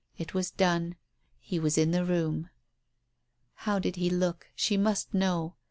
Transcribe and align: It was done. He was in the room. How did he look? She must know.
It 0.17 0.33
was 0.33 0.49
done. 0.49 0.95
He 1.39 1.59
was 1.59 1.77
in 1.77 1.91
the 1.91 2.03
room. 2.03 2.49
How 3.53 3.77
did 3.77 3.97
he 3.97 4.09
look? 4.09 4.47
She 4.55 4.75
must 4.75 5.13
know. 5.13 5.57